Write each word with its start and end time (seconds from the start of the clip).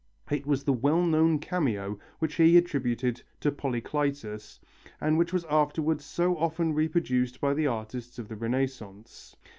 It 0.31 0.47
was 0.47 0.63
the 0.63 0.73
well 0.73 1.03
known 1.03 1.37
cameo 1.37 1.99
which 2.17 2.33
he 2.33 2.57
attributed 2.57 3.21
to 3.39 3.51
Polycletus 3.51 4.59
and 4.99 5.15
which 5.15 5.31
was 5.31 5.45
afterwards 5.47 6.03
so 6.05 6.35
often 6.37 6.73
reproduced 6.73 7.39
by 7.39 7.53
the 7.53 7.67
artists 7.67 8.17
of 8.17 8.27
the 8.27 8.35
Renaissance. 8.35 9.35